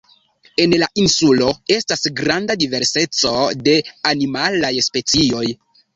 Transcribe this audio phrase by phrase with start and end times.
[0.61, 3.35] En la insulo, estas granda diverseco
[3.69, 3.77] de
[4.13, 5.45] animalaj specioj.